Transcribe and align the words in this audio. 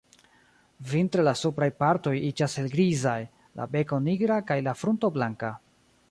Vintre 0.91 1.25
la 1.25 1.33
supraj 1.41 1.67
partoj 1.83 2.13
iĝas 2.29 2.55
helgrizaj, 2.61 3.17
la 3.61 3.67
beko 3.75 3.99
nigra 4.07 4.39
kaj 4.49 4.57
la 4.69 4.73
frunto 4.83 5.13
blanka. 5.19 5.53